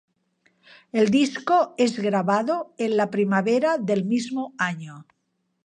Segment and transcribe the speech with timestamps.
[0.91, 5.05] El disco es grabado en la primavera del mismo año.